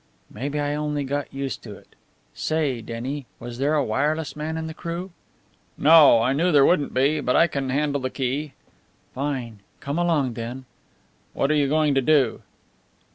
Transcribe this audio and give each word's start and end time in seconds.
"Maybe 0.33 0.59
I 0.59 0.73
only 0.73 1.03
got 1.03 1.31
used 1.31 1.61
to 1.61 1.75
it. 1.77 1.89
Say, 2.33 2.81
Denny, 2.81 3.27
was 3.39 3.59
there 3.59 3.75
a 3.75 3.83
wireless 3.83 4.35
man 4.35 4.57
in 4.57 4.65
the 4.65 4.73
crew?" 4.73 5.11
"No. 5.77 6.23
I 6.23 6.33
knew 6.33 6.51
there 6.51 6.65
wouldn't 6.65 6.91
be. 6.91 7.19
But 7.21 7.35
I 7.35 7.45
can 7.45 7.69
handle 7.69 8.01
the 8.01 8.09
key." 8.09 8.53
"Fine! 9.13 9.59
Come 9.79 9.99
along 9.99 10.33
then." 10.33 10.65
"What 11.33 11.51
are 11.51 11.53
you 11.55 11.69
going 11.69 11.93
to 11.93 12.01
do?" 12.01 12.41